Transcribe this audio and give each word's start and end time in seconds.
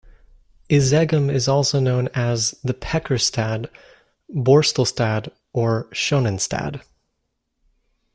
Izegem 0.67 1.31
is 1.31 1.47
also 1.47 1.79
known 1.79 2.07
as 2.15 2.55
the 2.63 2.73
"pekkerstad", 2.73 3.69
"borstelstad" 4.35 5.31
or 5.53 5.89
"schoenenstad". 5.91 6.81